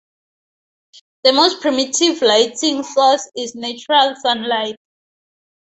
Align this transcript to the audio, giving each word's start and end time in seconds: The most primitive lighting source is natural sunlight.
The 1.23 1.31
most 1.31 1.61
primitive 1.61 2.23
lighting 2.23 2.81
source 2.81 3.29
is 3.37 3.53
natural 3.53 4.15
sunlight. 4.19 4.77